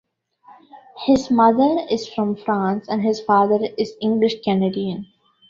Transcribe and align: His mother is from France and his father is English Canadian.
His 1.05 1.29
mother 1.29 1.85
is 1.91 2.09
from 2.09 2.35
France 2.35 2.87
and 2.89 3.03
his 3.03 3.21
father 3.21 3.59
is 3.77 3.93
English 4.01 4.41
Canadian. 4.43 5.05